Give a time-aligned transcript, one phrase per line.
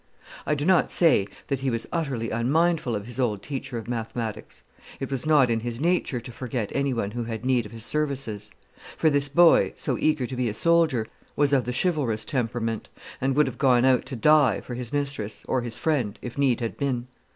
[0.47, 4.63] I do not say that he was utterly unmindful of his old teacher of mathematics.
[4.99, 8.49] It was not in his nature to forget anyone who had need of his services;
[8.97, 12.89] for this boy, so eager to be a soldier, was of the chivalrous temperament,
[13.21, 16.61] and would have gone out to die for his mistress, or his friend, if need
[16.61, 17.05] had been.